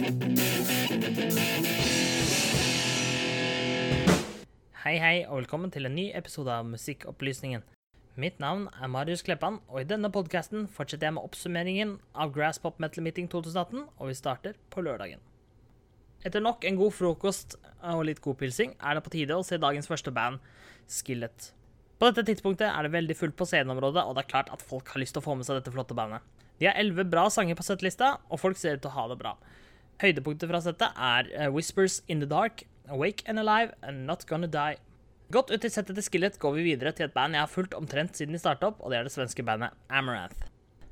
Hei, 0.00 0.06
hei, 4.96 5.26
og 5.28 5.42
velkommen 5.42 5.68
til 5.68 5.84
en 5.84 5.92
ny 5.92 6.06
episode 6.16 6.48
av 6.48 6.64
Musikkopplysningen. 6.64 7.60
Mitt 8.16 8.40
navn 8.40 8.70
er 8.72 8.88
Marius 8.88 9.20
Kleppan, 9.26 9.58
og 9.68 9.82
i 9.82 9.88
denne 9.90 10.08
podkasten 10.08 10.64
fortsetter 10.72 11.10
jeg 11.10 11.18
med 11.18 11.26
oppsummeringen 11.28 11.92
av 12.16 12.32
Grass 12.32 12.56
Pop 12.62 12.80
Metal 12.80 13.04
Meeting 13.04 13.28
2018, 13.28 13.84
og 14.00 14.08
vi 14.08 14.16
starter 14.16 14.56
på 14.72 14.80
lørdagen. 14.86 15.20
Etter 16.24 16.40
nok 16.40 16.64
en 16.64 16.80
god 16.80 16.96
frokost 16.96 17.60
og 17.92 18.08
litt 18.08 18.24
god 18.24 18.40
pilsing 18.40 18.72
er 18.80 18.96
det 18.96 19.04
på 19.04 19.12
tide 19.18 19.36
å 19.36 19.44
se 19.44 19.60
dagens 19.60 19.90
første 19.90 20.08
band, 20.16 20.40
Skillet. 20.88 21.52
På 22.00 22.08
dette 22.08 22.24
tidspunktet 22.32 22.72
er 22.72 22.88
det 22.88 22.96
veldig 22.96 23.20
fullt 23.20 23.36
på 23.36 23.44
sceneområdet, 23.52 24.08
og 24.08 24.16
det 24.16 24.24
er 24.24 24.32
klart 24.32 24.48
at 24.48 24.64
folk 24.64 24.88
har 24.94 25.04
lyst 25.04 25.12
til 25.18 25.20
å 25.20 25.28
få 25.28 25.36
med 25.36 25.44
seg 25.44 25.60
dette 25.60 25.76
flotte 25.76 25.92
bandet. 25.92 26.24
De 26.56 26.72
har 26.72 26.80
elleve 26.80 27.04
bra 27.04 27.28
sanger 27.32 27.56
på 27.56 27.68
settelista, 27.68 28.14
og 28.32 28.40
folk 28.40 28.56
ser 28.56 28.80
ut 28.80 28.82
til 28.84 28.88
å 28.88 28.96
ha 28.96 29.10
det 29.12 29.20
bra. 29.20 29.36
Høydepunktet 30.00 30.48
fra 30.48 30.62
settet 30.64 30.94
er 30.96 31.26
eh, 31.36 31.50
Whispers 31.52 31.98
in 32.08 32.22
the 32.22 32.28
Dark, 32.28 32.62
Awake 32.88 33.26
and 33.28 33.38
Alive 33.38 33.74
and 33.82 34.06
Not 34.08 34.24
Gonna 34.28 34.48
Die. 34.48 34.78
Godt 35.30 35.52
ut 35.52 35.64
i 35.64 35.70
settet 35.70 35.98
til 35.98 36.06
Skillet 36.06 36.38
går 36.40 36.54
vi 36.56 36.70
videre 36.70 36.94
til 36.96 37.06
et 37.06 37.12
band 37.14 37.36
jeg 37.36 37.44
har 37.44 37.50
fulgt 37.52 37.76
omtrent 37.76 38.16
siden 38.16 38.32
de 38.32 38.40
starta 38.40 38.70
opp, 38.70 38.80
og 38.80 38.90
det 38.90 38.98
er 38.98 39.04
det 39.06 39.12
svenske 39.12 39.44
bandet 39.44 39.76
Amaranth. 39.92 40.48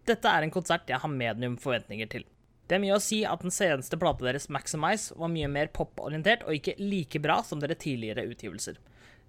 Dette 0.06 0.28
er 0.28 0.44
en 0.44 0.52
konsert 0.52 0.88
jeg 0.92 1.00
har 1.00 1.10
medium 1.12 1.56
forventninger 1.60 2.10
til. 2.12 2.26
Det 2.68 2.76
er 2.76 2.82
mye 2.84 2.98
å 2.98 3.00
si 3.00 3.22
at 3.24 3.40
den 3.40 3.54
seneste 3.54 3.96
plata 3.96 4.26
deres, 4.26 4.50
Maximize, 4.52 5.16
var 5.16 5.32
mye 5.32 5.48
mer 5.48 5.72
poporientert 5.72 6.44
og 6.44 6.58
ikke 6.58 6.76
like 6.76 7.20
bra 7.24 7.40
som 7.42 7.64
deres 7.64 7.80
tidligere 7.80 8.26
utgivelser. 8.28 8.76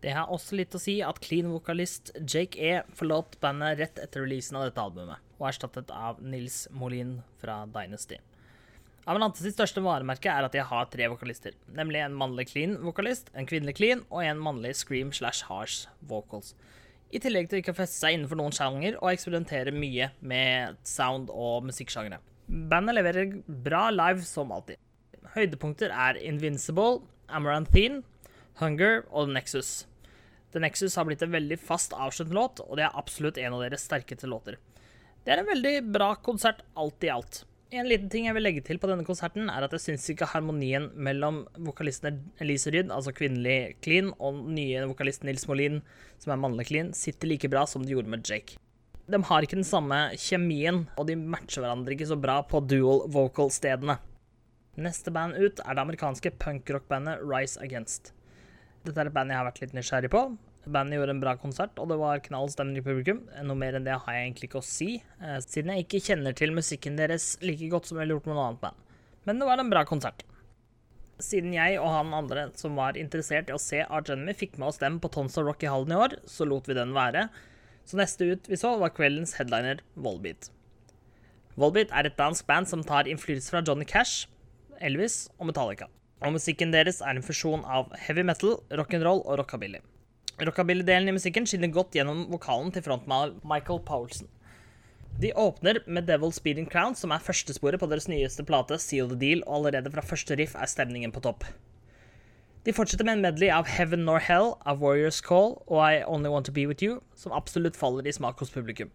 Det 0.04 0.12
har 0.16 0.32
også 0.32 0.60
litt 0.60 0.76
å 0.76 0.80
si 0.80 0.98
at 1.04 1.24
clean-vokalist 1.24 2.12
Jake 2.20 2.60
E 2.60 2.82
forlot 2.96 3.40
bandet 3.44 3.80
rett 3.80 4.04
etter 4.04 4.28
releasen 4.28 4.60
av 4.60 4.68
dette 4.68 4.84
albumet, 4.84 5.24
og 5.40 5.48
er 5.48 5.54
erstattet 5.56 5.96
av 5.96 6.20
Nils 6.20 6.66
Molin 6.76 7.22
fra 7.40 7.62
Dynasty. 7.72 8.20
Avenante 9.08 9.42
sitt 9.42 9.56
største 9.56 9.82
varemerke 9.84 10.32
er 10.32 10.46
at 10.46 10.54
de 10.54 10.64
har 10.66 10.90
tre 10.92 11.08
vokalister, 11.12 11.56
nemlig 11.72 12.02
en 12.04 12.18
mannlig 12.18 12.50
clean-vokalist, 12.52 13.32
en 13.34 13.48
kvinnelig 13.50 13.78
clean 13.80 14.04
og 14.10 14.26
en 14.26 14.42
mannlig 14.44 14.76
scream 14.78 15.14
slash 15.16 15.48
harsh 15.48 15.88
vocals. 16.10 16.54
I 17.10 17.22
tillegg 17.24 17.48
til 17.50 17.64
ikke 17.64 17.74
å 17.74 17.80
feste 17.80 17.98
seg 17.98 18.18
innenfor 18.18 18.38
noen 18.38 18.54
sjanger 18.54 19.00
og 19.00 19.10
eksperimentere 19.14 19.74
mye 19.74 20.12
med 20.20 20.78
sound 20.86 21.32
og 21.34 21.66
musikksjangre. 21.70 22.20
Bandet 22.50 22.98
leverer 22.98 23.34
bra 23.66 23.88
live 23.94 24.26
som 24.26 24.52
alltid. 24.54 24.78
Høydepunkter 25.34 25.94
er 25.94 26.20
Invincible, 26.22 27.04
Amaranthine, 27.30 28.04
Hunger 28.62 29.04
og 29.10 29.30
The 29.30 29.38
Nexus. 29.40 29.72
The 30.54 30.62
Nexus 30.62 30.98
har 30.98 31.06
blitt 31.06 31.22
en 31.26 31.34
veldig 31.34 31.60
fast 31.62 31.94
avsluttende 31.94 32.38
låt, 32.38 32.62
og 32.66 32.78
det 32.78 32.88
er 32.88 32.98
absolutt 32.98 33.38
en 33.42 33.56
av 33.58 33.64
deres 33.66 33.86
sterkeste 33.86 34.30
låter. 34.30 34.58
Det 35.26 35.34
er 35.34 35.42
en 35.42 35.50
veldig 35.50 35.76
bra 35.94 36.16
konsert 36.26 36.64
alt 36.78 37.06
i 37.06 37.12
alt. 37.14 37.44
En 37.70 37.86
liten 37.86 38.10
ting 38.10 38.26
jeg 38.26 38.34
vil 38.34 38.42
legge 38.42 38.64
til 38.66 38.80
på 38.82 38.88
denne 38.90 39.06
konserten, 39.06 39.46
er 39.46 39.62
at 39.62 39.74
jeg 39.76 39.84
syns 39.84 40.08
ikke 40.10 40.26
harmonien 40.32 40.88
mellom 40.98 41.44
vokalistene 41.68 42.16
Elise 42.42 42.72
Ryd, 42.74 42.90
altså 42.90 43.14
kvinnelig 43.14 43.76
clean, 43.86 44.10
og 44.18 44.40
den 44.40 44.56
nye 44.58 44.88
vokalisten 44.90 45.30
Nils 45.30 45.46
Molin, 45.46 45.78
som 46.18 46.34
er 46.34 46.42
mannlig 46.42 46.66
clean, 46.72 46.90
sitter 46.98 47.30
like 47.30 47.52
bra 47.54 47.68
som 47.70 47.86
de 47.86 47.94
gjorde 47.94 48.10
med 48.10 48.26
Jake. 48.26 48.58
De 49.06 49.22
har 49.22 49.46
ikke 49.46 49.60
den 49.60 49.70
samme 49.70 50.02
kjemien, 50.18 50.88
og 50.98 51.12
de 51.12 51.20
matcher 51.20 51.62
hverandre 51.62 51.94
ikke 51.94 52.10
så 52.10 52.18
bra 52.18 52.40
på 52.42 52.64
dual 52.66 53.06
vocal-stedene. 53.14 54.00
Neste 54.82 55.14
band 55.14 55.38
ut 55.38 55.62
er 55.62 55.70
det 55.78 55.86
amerikanske 55.86 56.34
punkrockbandet 56.42 57.22
Rise 57.22 57.62
Against. 57.62 58.16
Dette 58.82 58.98
er 58.98 59.12
et 59.12 59.14
band 59.14 59.30
jeg 59.30 59.44
har 59.44 59.46
vært 59.46 59.62
litt 59.62 59.78
nysgjerrig 59.78 60.10
på. 60.14 60.26
Bandet 60.68 61.00
gjorde 61.00 61.14
en 61.16 61.22
bra 61.22 61.36
konsert, 61.40 61.78
og 61.80 61.88
det 61.92 61.98
var 62.02 62.22
knall 62.26 62.50
stemning 62.52 62.82
i 62.82 62.86
publikum. 62.86 63.22
Noe 63.48 63.58
mer 63.58 63.78
enn 63.78 63.86
det 63.88 63.96
har 63.96 64.16
jeg 64.16 64.26
egentlig 64.26 64.50
ikke 64.50 64.60
å 64.60 64.66
si, 64.66 64.90
eh, 65.22 65.38
siden 65.46 65.72
jeg 65.72 65.86
ikke 65.86 66.04
kjenner 66.10 66.36
til 66.36 66.52
musikken 66.52 66.98
deres 67.00 67.38
like 67.42 67.70
godt 67.72 67.88
som 67.88 67.98
jeg 67.98 68.06
ville 68.06 68.18
gjort 68.18 68.28
med 68.28 68.36
noe 68.36 68.48
annet 68.50 68.64
band. 68.66 68.84
Men 69.26 69.40
det 69.40 69.48
var 69.48 69.62
en 69.62 69.72
bra 69.72 69.86
konsert. 69.88 70.26
Siden 71.20 71.54
jeg 71.56 71.80
og 71.80 71.90
han 71.92 72.14
andre 72.16 72.50
som 72.60 72.76
var 72.80 73.00
interessert 73.00 73.50
i 73.50 73.56
å 73.56 73.60
se 73.60 73.82
Art 73.84 74.12
Enemy, 74.12 74.36
fikk 74.36 74.58
med 74.58 74.70
oss 74.70 74.80
dem 74.84 75.00
på 75.00 75.12
Tons 75.12 75.38
of 75.40 75.48
Rock 75.48 75.64
i 75.64 75.72
hallen 75.72 75.92
i 75.92 76.00
år, 76.00 76.16
så 76.28 76.48
lot 76.48 76.68
vi 76.68 76.78
den 76.78 76.96
være. 76.96 77.28
Så 77.88 78.00
neste 78.00 78.28
ut 78.30 78.50
vi 78.52 78.60
så, 78.60 78.76
var 78.80 78.94
kveldens 78.96 79.36
headliner 79.40 79.82
Volbeat. 79.96 80.52
Volbeat 81.60 81.92
er 81.92 82.08
et 82.08 82.20
dansk 82.20 82.46
band 82.48 82.70
som 82.72 82.84
tar 82.84 83.08
innflytelse 83.10 83.52
fra 83.52 83.64
Johnny 83.66 83.88
Cash, 83.88 84.28
Elvis 84.80 85.28
og 85.40 85.50
Metallica. 85.50 85.90
Og 86.24 86.36
musikken 86.36 86.72
deres 86.76 87.00
er 87.02 87.16
en 87.16 87.24
fusjon 87.24 87.64
av 87.64 87.92
heavy 88.08 88.24
metal, 88.28 88.60
rock'n'roll 88.72 89.24
og 89.26 89.40
rockabilly. 89.42 89.82
Rockabilly-delen 90.48 91.12
i 91.12 91.16
musikken 91.16 91.48
skinner 91.50 91.72
godt 91.74 91.96
gjennom 91.98 92.26
vokalen 92.32 92.72
til 92.72 92.86
frontmaler 92.86 93.34
Michael 93.48 93.82
Paulsen. 93.88 94.30
De 95.20 95.34
åpner 95.36 95.82
med 95.86 96.08
Devil 96.08 96.32
Speeding 96.32 96.70
Crown, 96.72 96.96
som 96.96 97.12
er 97.12 97.24
førstesporet 97.24 97.82
på 97.82 97.90
deres 97.92 98.08
nyeste 98.08 98.46
plate, 98.48 98.78
Seal 98.80 99.10
the 99.12 99.18
Deal, 99.20 99.42
og 99.46 99.58
allerede 99.60 99.92
fra 99.92 100.06
første 100.06 100.38
riff 100.40 100.56
er 100.56 100.70
stemningen 100.72 101.12
på 101.12 101.24
topp. 101.26 101.44
De 102.64 102.76
fortsetter 102.76 103.08
med 103.08 103.18
en 103.18 103.26
medley 103.28 103.50
av 103.52 103.68
Heaven 103.68 104.06
Nor 104.08 104.24
Hell, 104.24 104.54
av 104.64 104.80
Warriors 104.84 105.20
Call 105.24 105.58
og 105.68 105.80
I 105.84 106.04
Only 106.08 106.32
Want 106.32 106.48
To 106.48 106.56
Be 106.56 106.68
With 106.70 106.84
You, 106.84 107.02
som 107.16 107.36
absolutt 107.36 107.80
faller 107.80 108.08
i 108.08 108.16
smak 108.16 108.40
hos 108.40 108.52
publikum. 108.56 108.92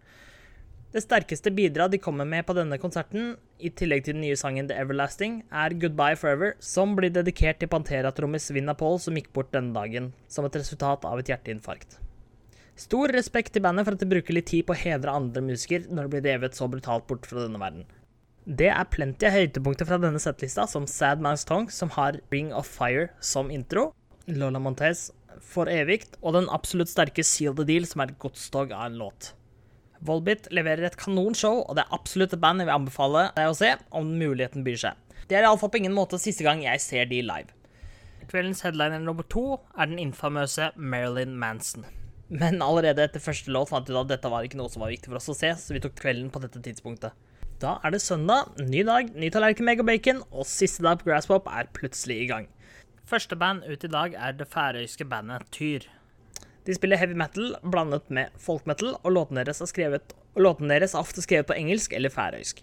Det 0.94 1.00
sterkeste 1.02 1.50
bidraget 1.50 1.96
de 1.96 1.98
kommer 1.98 2.22
med 2.22 2.44
på 2.46 2.54
denne 2.54 2.76
konserten, 2.78 3.32
i 3.58 3.66
tillegg 3.74 4.04
til 4.06 4.14
den 4.14 4.22
nye 4.22 4.36
sangen 4.38 4.68
The 4.70 4.76
Everlasting, 4.78 5.40
er 5.50 5.74
Goodbye 5.74 6.14
Forever, 6.14 6.52
som 6.62 6.92
blir 6.94 7.10
dedikert 7.10 7.58
til 7.58 7.70
Pantera-trommis 7.72 8.46
Vinna 8.54 8.76
Paul, 8.78 9.00
som 9.02 9.18
gikk 9.18 9.32
bort 9.34 9.50
denne 9.50 9.74
dagen, 9.74 10.12
som 10.30 10.46
et 10.46 10.54
resultat 10.54 11.02
av 11.10 11.18
et 11.18 11.32
hjerteinfarkt. 11.32 11.98
Stor 12.78 13.10
respekt 13.10 13.56
til 13.56 13.66
bandet 13.66 13.88
for 13.88 13.98
at 13.98 14.06
de 14.06 14.10
bruker 14.14 14.38
litt 14.38 14.52
tid 14.52 14.68
på 14.68 14.76
å 14.76 14.78
hedre 14.84 15.18
andre 15.18 15.42
musikere 15.42 15.90
når 15.90 16.06
det 16.06 16.14
blir 16.14 16.26
revet 16.30 16.54
så 16.54 16.70
brutalt 16.70 17.10
bort 17.10 17.26
fra 17.26 17.42
denne 17.42 17.58
verden. 17.58 17.90
Det 18.46 18.70
er 18.70 18.90
plenty 18.94 19.26
av 19.26 19.34
høydepunkter 19.34 19.90
fra 19.90 19.98
denne 19.98 20.22
settlista, 20.22 20.70
som 20.70 20.86
Sad 20.86 21.18
Man's 21.18 21.42
Tongue, 21.48 21.74
som 21.74 21.90
har 21.98 22.22
Ring 22.30 22.54
of 22.54 22.70
Fire 22.70 23.10
som 23.18 23.50
intro, 23.50 23.88
Lola 24.30 24.62
Montez 24.62 25.08
for 25.42 25.66
evigt, 25.66 26.20
og 26.22 26.38
den 26.38 26.52
absolutt 26.54 26.94
sterke 26.94 27.26
Seal 27.26 27.58
the 27.58 27.66
Deal, 27.66 27.82
som 27.82 28.06
er 28.06 28.14
et 28.14 28.22
godstog 28.22 28.70
av 28.70 28.92
en 28.92 29.02
låt. 29.08 29.34
Volbit 30.04 30.50
leverer 30.52 30.84
et 30.84 30.96
kanonshow, 31.00 31.62
og 31.64 31.76
det 31.76 31.84
er 31.84 31.96
absolutt 31.96 32.34
et 32.36 32.42
band 32.42 32.60
jeg 32.60 32.68
vil 32.68 32.76
anbefale 32.76 33.28
deg 33.36 33.48
å 33.48 33.56
se, 33.56 33.70
om 33.96 34.10
muligheten 34.20 34.64
byr 34.66 34.80
seg. 34.82 34.98
Det 35.30 35.38
er 35.38 35.46
iallfall 35.46 35.72
på 35.72 35.80
ingen 35.80 35.96
måte 35.96 36.20
siste 36.20 36.44
gang 36.44 36.60
jeg 36.60 36.82
ser 36.84 37.08
de 37.08 37.22
live. 37.24 37.54
Kveldens 38.28 38.60
headliner 38.64 39.00
nummer 39.00 39.24
to 39.32 39.58
er 39.78 39.88
den 39.88 40.00
infamøse 40.02 40.70
Marilyn 40.76 41.36
Manson. 41.40 41.86
Men 42.28 42.60
allerede 42.64 43.04
etter 43.04 43.22
første 43.22 43.52
låt 43.52 43.70
fant 43.72 43.88
vi 43.88 43.94
ut 43.94 44.02
at 44.02 44.12
dette 44.12 44.32
var 44.32 44.44
ikke 44.44 44.60
noe 44.60 44.72
som 44.72 44.84
var 44.84 44.92
viktig 44.92 45.10
for 45.10 45.20
oss 45.20 45.32
å 45.32 45.36
se, 45.38 45.52
så 45.60 45.76
vi 45.76 45.82
tok 45.84 45.96
kvelden 46.00 46.30
på 46.32 46.40
dette 46.44 46.60
tidspunktet. 46.64 47.16
Da 47.62 47.78
er 47.86 47.94
det 47.94 48.02
søndag, 48.04 48.52
ny 48.60 48.82
dag, 48.84 49.12
ny 49.16 49.30
tallerken 49.32 49.64
med 49.64 49.76
egg 49.76 49.84
og 49.84 49.88
bacon, 49.88 50.22
og 50.32 50.48
siste 50.48 50.84
dag 50.84 51.00
på 51.00 51.08
Grasspop 51.08 51.48
er 51.48 51.70
plutselig 51.76 52.20
i 52.24 52.30
gang. 52.32 52.48
Første 53.08 53.36
band 53.40 53.64
ut 53.68 53.84
i 53.84 53.92
dag 53.92 54.16
er 54.16 54.36
det 54.36 54.48
færøyske 54.52 55.06
bandet 55.08 55.44
Tyr. 55.54 55.86
De 56.64 56.74
spiller 56.76 56.96
heavy 57.00 57.16
metal 57.18 57.56
blandet 57.62 58.06
med 58.08 58.32
folk 58.40 58.64
metal, 58.68 58.94
og 59.02 59.12
låtene 59.12 59.44
deres, 59.44 59.60
skrevet, 59.68 60.14
og 60.34 60.46
låtene 60.46 60.72
deres 60.72 60.94
er 60.94 61.04
ofte 61.04 61.24
skrevet 61.24 61.48
på 61.50 61.56
engelsk 61.58 61.92
eller 61.96 62.12
færøysk. 62.12 62.62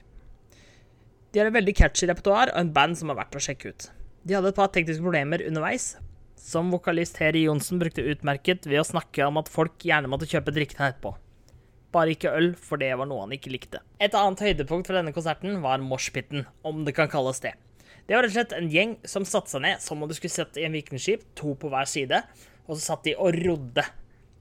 De 1.32 1.40
har 1.40 1.48
et 1.48 1.56
veldig 1.56 1.76
catchy 1.78 2.08
repertoar 2.10 2.52
og 2.52 2.60
en 2.60 2.72
band 2.76 2.98
som 3.00 3.12
er 3.14 3.20
verdt 3.22 3.38
å 3.38 3.44
sjekke 3.44 3.72
ut. 3.72 3.90
De 4.28 4.36
hadde 4.36 4.52
et 4.52 4.58
par 4.58 4.72
tekniske 4.74 5.04
problemer 5.06 5.44
underveis, 5.48 5.94
som 6.42 6.74
vokalist 6.74 7.20
Heri 7.22 7.46
Johnsen 7.46 7.80
brukte 7.82 8.04
utmerket 8.12 8.66
ved 8.68 8.82
å 8.82 8.88
snakke 8.88 9.26
om 9.30 9.38
at 9.40 9.50
folk 9.50 9.86
gjerne 9.86 10.10
måtte 10.12 10.30
kjøpe 10.30 10.54
drikkene 10.56 10.90
etterpå. 10.92 11.14
Bare 11.94 12.16
ikke 12.16 12.34
øl, 12.34 12.54
for 12.58 12.82
det 12.82 12.92
var 12.98 13.08
noe 13.08 13.26
han 13.26 13.36
ikke 13.36 13.52
likte. 13.54 13.82
Et 14.02 14.14
annet 14.18 14.42
høydepunkt 14.42 14.90
fra 14.90 14.98
denne 14.98 15.14
konserten 15.16 15.60
var 15.64 15.84
moshpiten, 15.84 16.48
om 16.68 16.86
det 16.88 16.96
kan 16.98 17.12
kalles 17.12 17.44
det. 17.44 17.54
Det 18.08 18.16
var 18.16 18.26
rett 18.26 18.34
og 18.34 18.38
slett 18.40 18.56
en 18.58 18.72
gjeng 18.72 18.96
som 19.08 19.28
satte 19.28 19.52
seg 19.54 19.64
ned 19.64 19.84
som 19.84 20.02
om 20.02 20.10
du 20.10 20.16
skulle 20.18 20.34
sett 20.34 20.58
i 20.58 20.66
en 20.66 20.76
vikingskip, 20.76 21.24
to 21.38 21.54
på 21.60 21.70
hver 21.72 21.88
side, 21.90 22.24
og 22.68 22.76
så 22.78 22.82
satt 22.92 23.06
de 23.08 23.18
og 23.18 23.36
rodde. 23.42 23.86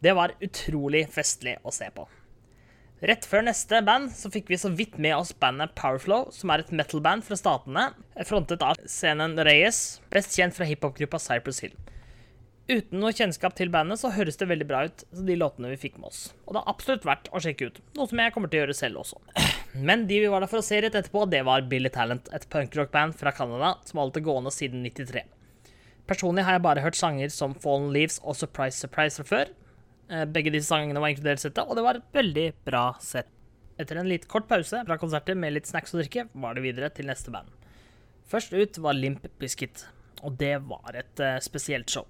Det 0.01 0.15
var 0.17 0.37
utrolig 0.41 1.05
festlig 1.13 1.59
å 1.63 1.73
se 1.75 1.91
på. 1.95 2.07
Rett 3.01 3.25
før 3.25 3.47
neste 3.47 3.79
band 3.81 4.11
så 4.13 4.29
fikk 4.33 4.51
vi 4.53 4.59
så 4.61 4.69
vidt 4.77 4.99
med 5.01 5.15
oss 5.17 5.33
bandet 5.33 5.73
Powerflow, 5.79 6.27
som 6.37 6.53
er 6.53 6.61
et 6.61 6.73
metal-band 6.75 7.25
fra 7.25 7.39
Statene, 7.39 7.87
frontet 8.29 8.61
av 8.65 8.77
Scenen 8.85 9.39
Reyes, 9.41 10.03
best 10.13 10.37
kjent 10.37 10.57
fra 10.57 10.69
hiphop-gruppa 10.69 11.21
Cypress 11.23 11.63
Hill. 11.65 11.79
Uten 12.71 13.01
noe 13.03 13.11
kjennskap 13.17 13.57
til 13.59 13.73
bandet 13.73 13.99
så 13.99 14.13
høres 14.15 14.37
det 14.39 14.47
veldig 14.47 14.67
bra 14.69 14.85
ut, 14.87 15.03
de 15.17 15.35
låtene 15.35 15.73
vi 15.73 15.81
fikk 15.81 15.97
med 15.97 16.13
oss. 16.13 16.21
Og 16.45 16.55
det 16.55 16.61
er 16.61 16.69
absolutt 16.71 17.09
verdt 17.09 17.33
å 17.33 17.41
sjekke 17.43 17.71
ut, 17.71 17.81
noe 17.97 18.07
som 18.13 18.21
jeg 18.21 18.35
kommer 18.37 18.53
til 18.53 18.61
å 18.61 18.63
gjøre 18.67 18.77
selv 18.79 19.01
også. 19.01 19.19
Men 19.89 20.05
de 20.11 20.21
vi 20.21 20.29
var 20.31 20.45
der 20.45 20.53
for 20.53 20.61
å 20.61 20.67
se 20.69 20.79
rett 20.85 20.95
etterpå, 20.95 21.25
det 21.33 21.41
var 21.49 21.65
Billy 21.73 21.91
Talent, 21.91 22.29
et 22.37 22.47
punkrock-band 22.53 23.17
fra 23.19 23.33
Canada 23.35 23.79
som 23.89 23.99
har 23.99 24.07
holdt 24.07 24.21
det 24.21 24.27
gående 24.29 24.53
siden 24.55 24.85
93. 24.85 25.25
Personlig 26.11 26.43
har 26.43 26.57
jeg 26.57 26.65
bare 26.65 26.83
hørt 26.83 26.99
sanger 26.99 27.31
som 27.31 27.53
Fallen 27.63 27.93
Leaves 27.95 28.19
og 28.27 28.35
Surprise 28.35 28.83
Surprise 28.83 29.23
fra 29.23 29.29
før. 29.29 29.53
Eh, 30.11 30.25
begge 30.27 30.51
disse 30.51 30.67
sangene 30.73 30.99
var 30.99 31.13
inkludert 31.13 31.39
i 31.39 31.45
settet, 31.45 31.63
og 31.63 31.79
det 31.79 31.85
var 31.87 32.01
et 32.01 32.17
veldig 32.17 32.47
bra 32.67 32.85
sett. 33.05 33.31
Etter 33.79 34.01
en 34.01 34.11
litt 34.11 34.27
kort 34.29 34.49
pause 34.51 34.83
fra 34.89 34.99
konserter 34.99 35.39
med 35.39 35.55
litt 35.55 35.71
snacks 35.71 35.95
og 35.95 36.03
drikke, 36.03 36.27
var 36.35 36.59
det 36.59 36.65
videre 36.65 36.91
til 36.93 37.07
neste 37.07 37.31
band. 37.33 37.53
Først 38.31 38.51
ut 38.53 38.81
var 38.83 38.99
Limp 38.99 39.23
Biscuit, 39.39 39.85
og 40.27 40.35
det 40.43 40.57
var 40.67 40.99
et 40.99 41.23
uh, 41.23 41.39
spesielt 41.43 41.91
show. 41.91 42.09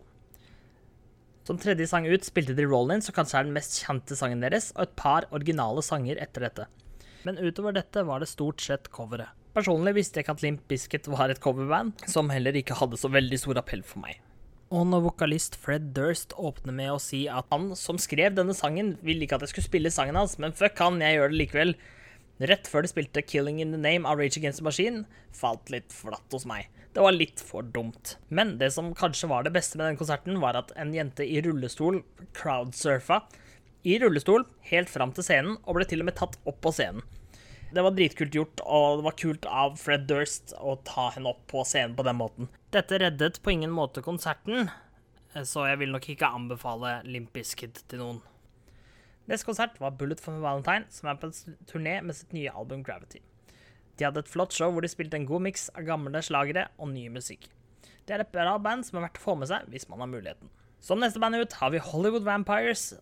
Som 1.44 1.60
tredje 1.60 1.86
sang 1.90 2.08
ut 2.08 2.24
spilte 2.24 2.56
de 2.56 2.66
Rollins, 2.68 3.06
som 3.06 3.16
kanskje 3.16 3.38
er 3.38 3.46
den 3.46 3.56
mest 3.56 3.78
kjente 3.84 4.16
sangen 4.18 4.42
deres, 4.42 4.72
og 4.76 4.88
et 4.88 4.96
par 4.98 5.28
originale 5.30 5.84
sanger 5.84 6.20
etter 6.24 6.48
dette. 6.48 6.66
Men 7.28 7.38
utover 7.38 7.76
dette 7.76 8.04
var 8.08 8.24
det 8.24 8.32
stort 8.32 8.64
sett 8.64 8.88
coveret. 8.92 9.36
Personlig 9.50 9.96
visste 9.96 10.20
jeg 10.20 10.26
ikke 10.28 10.34
at 10.36 10.42
Limp 10.44 10.66
Bizkit 10.70 11.08
var 11.10 11.32
et 11.32 11.40
coverband, 11.42 12.04
som 12.06 12.30
heller 12.30 12.54
ikke 12.54 12.76
hadde 12.78 12.98
så 13.00 13.10
veldig 13.10 13.38
stor 13.42 13.58
appell 13.58 13.82
for 13.82 14.02
meg. 14.04 14.20
Og 14.70 14.84
når 14.86 15.02
vokalist 15.08 15.56
Fred 15.58 15.88
Durst 15.96 16.36
åpner 16.38 16.76
med 16.76 16.92
å 16.94 17.00
si 17.02 17.24
at 17.26 17.48
han 17.50 17.72
som 17.74 17.98
skrev 17.98 18.36
denne 18.36 18.54
sangen, 18.54 18.92
ville 19.02 19.26
ikke 19.26 19.40
at 19.40 19.48
jeg 19.48 19.56
skulle 19.56 19.66
spille 19.66 19.90
sangen 19.90 20.18
hans, 20.20 20.36
men 20.38 20.54
fuck 20.54 20.78
han, 20.78 21.02
jeg 21.02 21.18
gjør 21.18 21.34
det 21.34 21.40
likevel. 21.40 21.74
Rett 22.46 22.70
før 22.70 22.86
de 22.86 22.92
spilte 22.92 23.26
'Killing 23.26 23.58
in 23.60 23.74
the 23.74 23.80
Name' 23.80 24.06
av 24.06 24.22
Rage 24.22 24.38
Against 24.38 24.62
the 24.62 24.68
Machine, 24.68 25.02
falt 25.34 25.74
litt 25.74 25.90
flatt 25.92 26.30
hos 26.30 26.46
meg. 26.46 26.70
Det 26.94 27.02
var 27.02 27.12
litt 27.12 27.42
for 27.42 27.66
dumt. 27.66 28.16
Men 28.30 28.56
det 28.62 28.70
som 28.72 28.94
kanskje 28.94 29.28
var 29.28 29.42
det 29.42 29.52
beste 29.52 29.76
med 29.76 29.90
den 29.90 29.98
konserten, 29.98 30.38
var 30.40 30.54
at 30.54 30.70
en 30.78 30.94
jente 30.94 31.26
i 31.26 31.42
rullestol 31.42 32.04
crowdsurfa 32.38 33.24
i 33.82 33.98
rullestol 33.98 34.46
helt 34.70 34.90
fram 34.92 35.10
til 35.12 35.26
scenen, 35.26 35.58
og 35.66 35.74
ble 35.74 35.90
til 35.90 36.02
og 36.04 36.08
med 36.08 36.18
tatt 36.18 36.38
opp 36.46 36.62
på 36.62 36.72
scenen. 36.78 37.02
Det 37.70 37.82
var 37.86 37.94
dritkult 37.94 38.34
gjort, 38.34 38.60
og 38.66 38.98
det 38.98 39.04
var 39.06 39.14
kult 39.20 39.46
av 39.46 39.76
Fred 39.78 40.08
Durst 40.10 40.54
å 40.58 40.74
ta 40.86 41.12
henne 41.14 41.30
opp 41.30 41.44
på 41.52 41.62
scenen 41.62 41.94
på 41.94 42.02
den 42.06 42.18
måten. 42.18 42.48
Dette 42.74 42.98
reddet 42.98 43.38
på 43.44 43.52
ingen 43.54 43.70
måte 43.70 44.02
konserten, 44.02 44.72
så 45.46 45.68
jeg 45.68 45.78
vil 45.84 45.94
nok 45.94 46.08
ikke 46.10 46.32
anbefale 46.34 46.96
Limp 47.06 47.30
Bizkit 47.36 47.84
til 47.86 48.02
noen. 48.02 48.18
Neste 49.30 49.46
konsert 49.46 49.78
var 49.78 49.94
Bullet 49.94 50.18
for 50.18 50.42
Valentine, 50.42 50.88
som 50.90 51.12
er 51.12 51.20
på 51.20 51.30
en 51.30 51.56
turné 51.70 52.00
med 52.02 52.18
sitt 52.18 52.34
nye 52.34 52.50
album 52.50 52.82
Gravity. 52.82 53.22
De 53.94 54.08
hadde 54.08 54.24
et 54.24 54.32
flott 54.32 54.56
show 54.56 54.72
hvor 54.74 54.82
de 54.82 54.90
spilte 54.90 55.14
en 55.20 55.28
god 55.28 55.44
miks 55.44 55.68
av 55.76 55.86
gamle 55.86 56.22
slagere 56.26 56.66
og 56.80 56.90
ny 56.90 57.06
musikk. 57.14 57.46
Det 58.08 58.16
er 58.16 58.24
et 58.24 58.32
bra 58.34 58.56
band 58.58 58.82
som 58.88 58.98
er 58.98 59.06
verdt 59.06 59.20
å 59.20 59.26
få 59.28 59.36
med 59.38 59.50
seg 59.52 59.70
hvis 59.70 59.86
man 59.92 60.02
har 60.02 60.10
muligheten. 60.10 60.50
Som 60.82 60.98
neste 61.04 61.22
band 61.22 61.38
ut 61.38 61.54
har 61.60 61.70
vi 61.70 61.82
Hollywood 61.84 62.26
Vampires, 62.26 62.96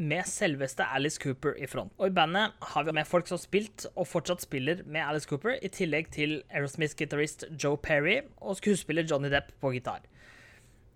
med 0.00 0.24
selveste 0.24 0.84
Alice 0.96 1.20
Cooper 1.20 1.58
i 1.60 1.68
front. 1.68 1.92
Og 2.00 2.08
i 2.08 2.14
bandet 2.16 2.56
har 2.72 2.86
vi 2.86 2.94
med 2.96 3.08
folk 3.08 3.28
som 3.28 3.36
har 3.36 3.42
spilt 3.44 3.84
og 3.92 4.08
fortsatt 4.08 4.42
spiller 4.46 4.80
med 4.86 5.04
Alice 5.04 5.28
Cooper, 5.28 5.58
i 5.60 5.68
tillegg 5.68 6.08
til 6.14 6.38
Aerosmith-gitarist 6.48 7.44
Joe 7.52 7.76
Perry 7.76 8.20
og 8.40 8.56
skuespiller 8.60 9.04
Johnny 9.04 9.28
Depp 9.32 9.52
på 9.60 9.74
gitar. 9.76 10.00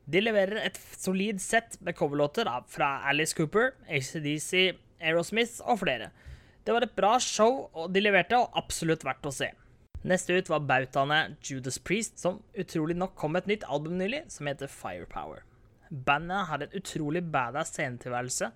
De 0.09 0.21
leverer 0.21 0.61
et 0.65 0.81
solid 0.97 1.41
sett 1.41 1.77
med 1.85 1.97
coverlåter 1.97 2.49
fra 2.69 2.97
Alice 3.09 3.37
Cooper, 3.37 3.73
ACDC, 3.89 4.75
Aerosmith 5.01 5.61
og 5.65 5.83
flere. 5.85 6.11
Det 6.65 6.73
var 6.73 6.85
et 6.85 6.97
bra 6.97 7.19
show, 7.21 7.67
og 7.77 7.93
de 7.93 8.00
leverte, 8.00 8.39
og 8.41 8.57
absolutt 8.57 9.05
verdt 9.05 9.29
å 9.29 9.33
se. 9.33 9.50
Neste 10.05 10.37
ut 10.37 10.49
var 10.53 10.65
bautaene 10.69 11.37
Judas 11.45 11.79
Priest, 11.81 12.19
som 12.21 12.41
utrolig 12.57 12.97
nok 12.97 13.15
kom 13.21 13.33
med 13.37 13.45
et 13.45 13.55
nytt 13.55 13.67
album 13.69 13.99
nylig, 14.00 14.25
som 14.33 14.49
heter 14.49 14.69
Firepower. 14.69 15.45
Bandet 15.91 16.49
har 16.49 16.65
en 16.65 16.77
utrolig 16.77 17.23
badass 17.33 17.73
scenetilværelse, 17.73 18.50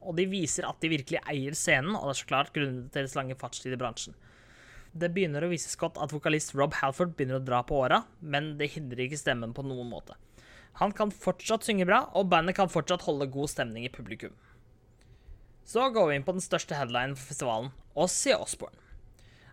og 0.00 0.16
de 0.18 0.26
viser 0.30 0.66
at 0.68 0.78
de 0.82 0.90
virkelig 0.92 1.20
eier 1.28 1.56
scenen, 1.56 1.96
og 1.96 2.08
det 2.08 2.14
er 2.14 2.20
så 2.20 2.30
klart 2.30 2.52
grunnet 2.54 2.92
deres 2.94 3.16
lange 3.18 3.36
fartstid 3.38 3.74
i 3.74 3.80
bransjen. 3.80 4.16
Det 4.96 5.10
begynner 5.12 5.44
å 5.44 5.50
vise 5.50 5.72
godt 5.78 5.98
at 6.00 6.14
vokalist 6.14 6.54
Rob 6.56 6.76
Halford 6.78 7.16
begynner 7.16 7.40
å 7.40 7.44
dra 7.44 7.60
på 7.66 7.82
åra, 7.84 8.04
men 8.20 8.54
det 8.60 8.72
hindrer 8.76 9.06
ikke 9.06 9.20
stemmen 9.20 9.52
på 9.56 9.64
noen 9.66 9.90
måte. 9.92 10.16
Han 10.80 10.92
kan 10.96 11.12
fortsatt 11.12 11.66
synge 11.66 11.86
bra, 11.88 12.04
og 12.16 12.30
bandet 12.32 12.56
kan 12.56 12.72
fortsatt 12.72 13.04
holde 13.08 13.28
god 13.32 13.52
stemning 13.52 13.86
i 13.88 13.92
publikum. 13.92 14.34
Så 15.66 15.88
går 15.90 16.08
vi 16.08 16.18
inn 16.18 16.26
på 16.26 16.36
den 16.36 16.44
største 16.44 16.76
headlinen 16.78 17.16
for 17.16 17.32
festivalen, 17.32 17.72
Ossie 17.96 18.36
Osborne. 18.36 18.78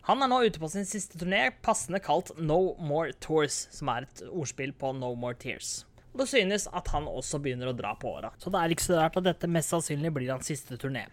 Han 0.07 0.19
er 0.19 0.27
nå 0.27 0.41
ute 0.43 0.59
på 0.59 0.67
sin 0.71 0.87
siste 0.87 1.17
turné, 1.19 1.47
passende 1.63 2.01
kalt 2.03 2.33
No 2.37 2.75
More 2.75 3.15
Tours, 3.23 3.65
som 3.71 3.91
er 3.91 4.05
et 4.05 4.23
ordspill 4.27 4.75
på 4.75 4.91
No 4.99 5.13
More 5.15 5.39
Tears 5.39 5.85
og 6.13 6.21
det 6.21 6.27
synes 6.29 6.67
at 6.69 6.89
han 6.93 7.07
også 7.09 7.39
begynner 7.41 7.71
å 7.71 7.75
dra 7.77 7.95
på 7.97 8.11
åra. 8.19 8.29
Så 8.37 8.53
det 8.53 8.59
er 8.61 8.73
ikke 8.73 8.85
så 8.85 8.99
rart 8.99 9.17
at 9.17 9.25
dette 9.25 9.49
mest 9.49 9.73
sannsynlig 9.73 10.11
blir 10.13 10.29
hans 10.29 10.49
siste 10.49 10.77
turné. 10.77 11.07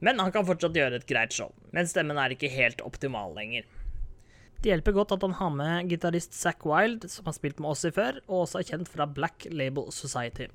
Men 0.00 0.20
han 0.22 0.32
kan 0.32 0.46
fortsatt 0.48 0.76
gjøre 0.76 0.96
et 0.96 1.08
greit 1.08 1.34
show, 1.36 1.52
men 1.76 1.88
stemmen 1.88 2.16
er 2.16 2.32
ikke 2.32 2.48
helt 2.48 2.80
optimal 2.80 3.36
lenger. 3.36 3.66
Det 4.60 4.72
hjelper 4.72 4.96
godt 4.96 5.12
at 5.16 5.26
han 5.26 5.36
har 5.36 5.52
med 5.52 5.92
gitarist 5.92 6.32
Zack 6.36 6.64
Wild, 6.68 7.04
som 7.12 7.28
har 7.28 7.36
spilt 7.36 7.60
med 7.60 7.72
oss 7.72 7.84
i 7.88 7.92
før, 7.92 8.22
og 8.28 8.46
også 8.46 8.60
er 8.60 8.68
kjent 8.72 8.88
fra 8.92 9.06
Black 9.08 9.44
Label 9.52 9.92
Society. 9.92 10.48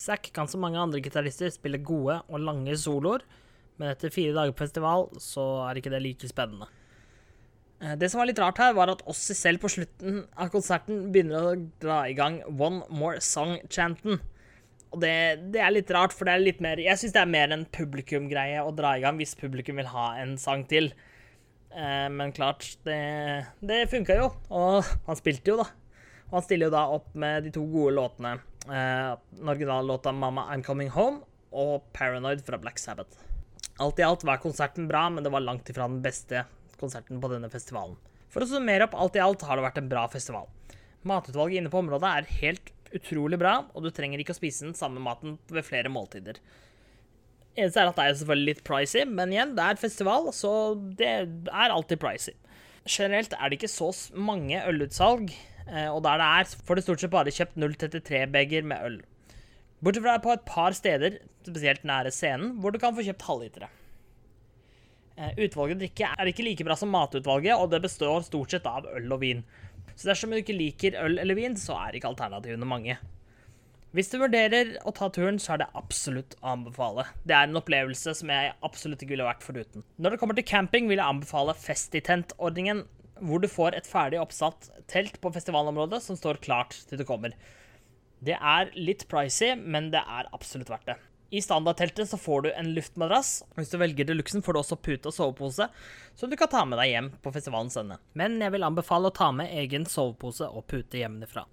Zack 0.00 0.28
kan 0.36 0.48
som 0.48 0.64
mange 0.64 0.80
andre 0.80 1.00
gitarister 1.04 1.52
spille 1.52 1.80
gode 1.80 2.18
og 2.28 2.40
lange 2.40 2.76
soloer, 2.80 3.24
men 3.76 3.92
etter 3.92 4.12
fire 4.12 4.32
dager 4.36 4.56
på 4.56 4.64
festival 4.64 5.08
så 5.20 5.44
er 5.68 5.80
ikke 5.80 5.92
det 5.92 6.02
like 6.04 6.28
spennende. 6.28 6.68
Eh, 7.82 7.96
det 8.00 8.08
som 8.08 8.22
var 8.22 8.30
litt 8.30 8.40
rart 8.40 8.60
her, 8.62 8.76
var 8.76 8.92
at 8.92 9.04
Ossi 9.10 9.36
selv 9.36 9.60
på 9.64 9.70
slutten 9.72 10.22
av 10.32 10.50
konserten 10.54 11.10
begynner 11.12 11.50
å 11.50 11.58
dra 11.82 12.02
i 12.08 12.16
gang 12.16 12.40
One 12.48 12.86
More 12.88 13.20
Song-chanten. 13.24 14.20
Og 14.94 15.02
det, 15.02 15.12
det, 15.52 15.60
er 15.60 15.74
litt 15.74 15.90
rart, 15.92 16.14
for 16.14 16.28
det 16.28 16.36
er 16.36 16.44
litt 16.44 16.60
mer 16.64 16.80
Jeg 16.80 16.96
syns 17.00 17.12
det 17.16 17.20
er 17.20 17.28
mer 17.28 17.50
en 17.52 17.66
publikumgreie 17.74 18.62
å 18.62 18.72
dra 18.72 18.94
i 18.96 19.02
gang 19.02 19.18
hvis 19.20 19.36
publikum 19.36 19.80
vil 19.82 19.90
ha 19.92 20.12
en 20.22 20.36
sang 20.40 20.64
til. 20.70 20.92
Eh, 21.74 22.06
men 22.12 22.32
klart, 22.36 22.68
det, 22.88 23.00
det 23.60 23.84
funka 23.92 24.16
jo. 24.22 24.30
Og 24.56 24.80
han 25.08 25.20
spilte 25.20 25.52
jo, 25.52 25.60
da. 25.60 25.68
Og 26.30 26.40
han 26.40 26.46
stiller 26.46 26.70
jo 26.70 26.74
da 26.74 26.86
opp 26.96 27.12
med 27.18 27.44
de 27.46 27.52
to 27.54 27.66
gode 27.70 27.96
låtene. 27.98 28.38
Eh, 28.66 29.12
den 29.36 29.52
originallåta 29.52 30.14
'Mama 30.16 30.48
I'm 30.54 30.64
Coming 30.64 30.90
Home' 30.90 31.22
og 31.52 31.84
'Paranoid' 31.92 32.46
fra 32.46 32.58
Black 32.58 32.78
Sabbath. 32.78 33.20
Alt 33.78 33.98
i 34.00 34.02
alt 34.02 34.24
var 34.24 34.40
konserten 34.40 34.88
bra, 34.88 35.10
men 35.10 35.24
det 35.24 35.30
var 35.30 35.44
langt 35.44 35.68
ifra 35.68 35.84
den 35.86 36.00
beste 36.02 36.46
konserten 36.80 37.20
på 37.22 37.30
denne 37.32 37.50
festivalen. 37.52 37.96
For 38.32 38.44
å 38.44 38.50
summere 38.50 38.86
opp 38.86 38.96
alt 38.98 39.16
i 39.16 39.22
alt 39.22 39.44
har 39.46 39.58
det 39.58 39.66
vært 39.66 39.80
en 39.80 39.90
bra 39.90 40.06
festival. 40.12 40.48
Matutvalget 41.06 41.62
inne 41.62 41.72
på 41.72 41.80
området 41.80 42.12
er 42.12 42.32
helt 42.42 42.72
utrolig 42.96 43.38
bra, 43.40 43.58
og 43.74 43.84
du 43.84 43.90
trenger 43.94 44.20
ikke 44.22 44.34
å 44.34 44.38
spise 44.38 44.66
den 44.66 44.76
samme 44.78 45.02
maten 45.02 45.36
ved 45.52 45.66
flere 45.66 45.92
måltider. 45.92 46.40
Eneste 47.56 47.80
er 47.80 47.90
at 47.90 47.96
det 47.96 48.04
er 48.04 48.16
selvfølgelig 48.20 48.52
litt 48.52 48.64
pricy, 48.66 49.04
men 49.08 49.32
igjen, 49.32 49.54
det 49.56 49.64
er 49.64 49.80
festival, 49.80 50.28
så 50.36 50.50
det 50.98 51.12
er 51.12 51.72
alltid 51.72 52.00
pricy. 52.02 52.34
Generelt 52.86 53.32
er 53.34 53.50
det 53.50 53.58
ikke 53.58 53.72
så 53.72 53.88
mange 54.14 54.60
ølutsalg, 54.68 55.32
eh, 55.66 55.88
og 55.88 56.02
der 56.04 56.20
det 56.20 56.26
er, 56.40 56.50
får 56.68 56.76
du 56.76 56.84
stort 56.84 57.02
sett 57.02 57.14
bare 57.14 57.32
kjøpt 57.34 57.56
033-beger 57.58 58.68
med 58.68 58.84
øl. 58.90 59.00
Bortsett 59.80 60.04
fra 60.04 60.18
på 60.22 60.34
et 60.36 60.44
par 60.48 60.76
steder, 60.76 61.18
spesielt 61.46 61.88
nære 61.88 62.12
scenen, 62.14 62.54
hvor 62.60 62.72
du 62.72 62.80
kan 62.82 62.94
få 62.96 63.04
kjøpt 63.06 63.26
halvlitere. 63.26 63.70
Eh, 65.16 65.32
utvalget 65.46 65.80
drikke 65.80 66.10
er 66.12 66.28
ikke 66.28 66.44
like 66.44 66.64
bra 66.66 66.76
som 66.76 66.90
matutvalget, 66.92 67.56
og 67.56 67.70
det 67.72 67.80
består 67.86 68.20
stort 68.26 68.52
sett 68.52 68.66
av 68.68 68.88
øl 68.90 69.12
og 69.16 69.22
vin. 69.22 69.44
Så 69.96 70.10
dersom 70.10 70.32
du 70.32 70.42
ikke 70.42 70.56
liker 70.56 70.98
øl 71.00 71.16
eller 71.22 71.38
vin, 71.38 71.56
så 71.56 71.78
er 71.86 71.96
ikke 71.96 72.10
alternativene 72.10 72.68
mange. 72.68 72.98
Hvis 73.96 74.10
du 74.12 74.18
vurderer 74.20 74.74
å 74.84 74.92
ta 74.92 75.08
turen, 75.08 75.38
så 75.40 75.54
er 75.54 75.62
det 75.62 75.70
absolutt 75.78 76.34
å 76.42 76.50
anbefale. 76.52 77.06
Det 77.24 77.32
er 77.32 77.46
en 77.46 77.56
opplevelse 77.56 78.12
som 78.18 78.28
jeg 78.28 78.52
absolutt 78.66 79.00
ikke 79.00 79.14
ville 79.14 79.28
vært 79.28 79.46
foruten. 79.46 79.86
Når 79.96 80.12
det 80.12 80.20
kommer 80.20 80.36
til 80.36 80.44
camping, 80.44 80.90
vil 80.90 81.00
jeg 81.00 81.14
anbefale 81.14 81.56
Festitent-ordningen, 81.56 82.84
hvor 83.24 83.40
du 83.40 83.48
får 83.48 83.78
et 83.78 83.88
ferdig 83.88 84.20
oppsatt 84.20 84.68
telt 84.92 85.16
på 85.22 85.32
festivalområdet 85.32 86.02
som 86.04 86.18
står 86.18 86.42
klart 86.44 86.76
til 86.90 87.00
du 87.00 87.06
kommer. 87.08 87.32
Det 88.20 88.36
er 88.36 88.68
litt 88.76 89.06
pricy, 89.08 89.54
men 89.56 89.88
det 89.94 90.04
er 90.04 90.28
absolutt 90.36 90.68
verdt 90.74 90.90
det. 90.92 90.98
I 91.30 91.42
standardteltet 91.42 92.08
så 92.08 92.18
får 92.18 92.42
du 92.42 92.50
en 92.52 92.68
luftmadrass. 92.74 93.40
Hvis 93.58 93.72
du 93.72 93.80
velger 93.82 94.06
deluxen, 94.06 94.44
får 94.46 94.54
du 94.54 94.60
også 94.60 94.78
pute 94.78 95.10
og 95.10 95.14
sovepose, 95.14 95.66
som 96.14 96.30
du 96.30 96.36
kan 96.38 96.50
ta 96.52 96.62
med 96.68 96.78
deg 96.78 96.92
hjem 96.92 97.08
på 97.22 97.32
festivalens 97.34 97.78
ende. 97.80 97.98
Men 98.14 98.38
jeg 98.42 98.54
vil 98.54 98.66
anbefale 98.66 99.10
å 99.10 99.16
ta 99.16 99.32
med 99.34 99.50
egen 99.58 99.88
sovepose 99.90 100.46
og 100.46 100.68
pute 100.70 101.00
hjemmefra. 101.02 101.44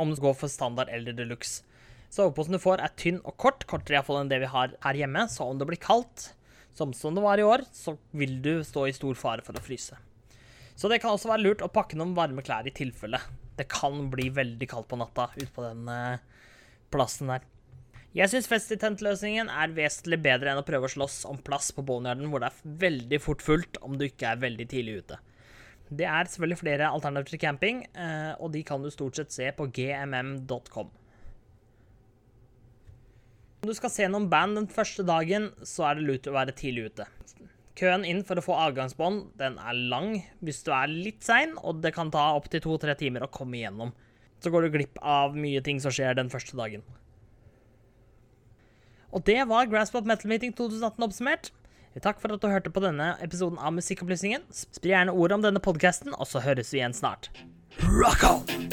Om 0.00 0.14
du 0.14 0.22
går 0.24 0.38
for 0.40 0.52
standard 0.52 0.88
eller 0.88 1.12
deluxe. 1.16 1.66
Soveposen 2.12 2.56
du 2.56 2.60
får, 2.60 2.80
er 2.84 2.92
tynn 3.00 3.20
og 3.24 3.36
kort, 3.40 3.64
kortere 3.68 3.96
iallfall 3.96 4.18
enn 4.20 4.32
det 4.32 4.42
vi 4.42 4.48
har 4.52 4.74
her 4.84 4.98
hjemme, 5.00 5.24
så 5.32 5.46
om 5.48 5.60
det 5.60 5.68
blir 5.68 5.80
kaldt, 5.80 6.32
som, 6.76 6.92
som 6.96 7.16
det 7.16 7.24
var 7.24 7.40
i 7.40 7.44
år, 7.44 7.64
så 7.72 7.96
vil 8.16 8.38
du 8.44 8.54
stå 8.68 8.84
i 8.88 8.96
stor 8.96 9.16
fare 9.16 9.44
for 9.44 9.56
å 9.56 9.64
fryse. 9.64 9.96
Så 10.76 10.88
det 10.88 11.00
kan 11.00 11.12
også 11.12 11.30
være 11.30 11.44
lurt 11.44 11.64
å 11.64 11.70
pakke 11.72 11.96
noen 11.96 12.12
varme 12.16 12.44
klær 12.44 12.68
i 12.68 12.74
tilfelle. 12.74 13.20
Det 13.56 13.68
kan 13.72 14.08
bli 14.12 14.28
veldig 14.32 14.68
kaldt 14.68 14.88
på 14.92 15.00
natta 15.00 15.28
ute 15.36 15.48
på 15.52 15.64
den 15.64 15.88
eh, 15.92 16.20
plassen 16.92 17.32
der. 17.32 17.44
Jeg 18.12 18.28
syns 18.28 18.48
Festitent-løsningen 18.50 19.48
er 19.48 19.70
vesentlig 19.72 20.18
bedre 20.20 20.52
enn 20.52 20.60
å 20.60 20.66
prøve 20.68 20.84
å 20.84 20.92
slåss 20.92 21.22
om 21.30 21.38
plass 21.40 21.70
på 21.72 21.84
Boneyarden, 21.88 22.28
hvor 22.28 22.42
det 22.42 22.50
er 22.50 22.74
veldig 22.82 23.20
fort 23.24 23.44
fullt 23.44 23.78
om 23.80 23.96
du 23.96 24.04
ikke 24.04 24.34
er 24.34 24.42
veldig 24.42 24.66
tidlig 24.68 24.98
ute. 25.00 25.16
Det 25.88 26.04
er 26.04 26.28
selvfølgelig 26.28 26.58
flere 26.60 26.90
alternativer 26.92 27.32
til 27.32 27.40
camping, 27.40 27.80
eh, 27.96 28.34
og 28.36 28.52
de 28.52 28.60
kan 28.68 28.84
du 28.84 28.90
stort 28.92 29.16
sett 29.16 29.32
se 29.32 29.48
på 29.56 29.64
gmm.com. 29.78 30.92
Om 33.62 33.70
du 33.70 33.74
skal 33.78 33.94
se 33.94 34.08
noen 34.12 34.28
band 34.28 34.60
den 34.60 34.68
første 34.68 35.04
dagen, 35.08 35.48
så 35.64 35.88
er 35.88 35.96
det 35.96 36.08
lurt 36.08 36.28
å 36.28 36.36
være 36.36 36.56
tidlig 36.58 36.90
ute. 36.92 37.08
Køen 37.80 38.04
inn 38.04 38.20
for 38.28 38.36
å 38.36 38.44
få 38.44 38.56
avgangsbånd 38.68 39.38
den 39.40 39.56
er 39.56 39.84
lang 39.88 40.18
hvis 40.44 40.60
du 40.66 40.74
er 40.76 40.92
litt 40.92 41.24
sein, 41.24 41.56
og 41.56 41.80
det 41.80 41.94
kan 41.96 42.12
ta 42.12 42.34
opptil 42.36 42.60
to-tre 42.60 42.92
timer 43.00 43.24
å 43.24 43.32
komme 43.32 43.56
igjennom. 43.56 43.94
Så 44.44 44.52
går 44.52 44.66
du 44.66 44.76
glipp 44.76 45.00
av 45.00 45.32
mye 45.38 45.64
ting 45.64 45.80
som 45.80 45.94
skjer 45.94 46.18
den 46.18 46.28
første 46.32 46.58
dagen. 46.60 46.84
Og 49.12 49.24
det 49.28 49.38
var 49.48 49.68
Grasspop 49.68 50.08
Metal 50.08 50.30
Meeting 50.32 50.54
2018 50.56 51.04
oppsummert. 51.04 51.52
Takk 52.00 52.22
for 52.22 52.32
at 52.32 52.40
du 52.40 52.48
hørte 52.48 52.72
på 52.72 52.80
denne 52.80 53.12
episoden 53.24 53.60
av 53.60 53.74
Musikkopplysningen. 53.76 54.46
Spre 54.48 54.94
gjerne 54.94 55.12
ordet 55.12 55.36
om 55.36 55.44
denne 55.44 55.60
podkasten, 55.60 56.16
og 56.16 56.28
så 56.30 56.40
høres 56.40 56.72
vi 56.72 56.80
igjen 56.80 56.96
snart. 56.96 57.28
Rock 57.84 58.24
on! 58.24 58.71